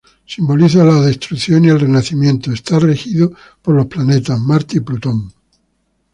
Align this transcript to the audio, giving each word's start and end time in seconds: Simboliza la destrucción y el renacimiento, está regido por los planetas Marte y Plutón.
Simboliza 0.25 0.83
la 0.83 0.99
destrucción 0.99 1.63
y 1.63 1.69
el 1.69 1.79
renacimiento, 1.79 2.51
está 2.51 2.79
regido 2.79 3.33
por 3.61 3.75
los 3.75 3.85
planetas 3.85 4.39
Marte 4.39 4.77
y 4.77 4.79
Plutón. 4.79 5.31